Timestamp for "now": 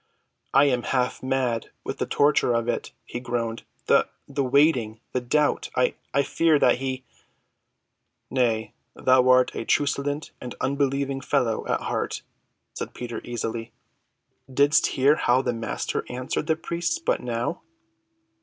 17.21-17.61